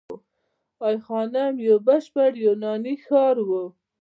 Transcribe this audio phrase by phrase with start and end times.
[0.87, 3.49] ای خانم یو بشپړ یوناني ښار و